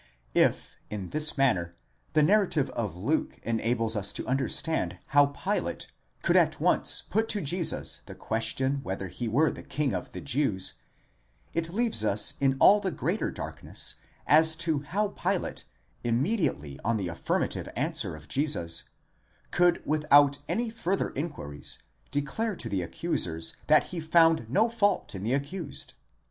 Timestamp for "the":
2.13-2.23, 8.07-8.15, 9.51-9.61, 10.11-10.19, 12.79-12.89, 16.97-17.07, 22.69-22.81, 25.21-25.33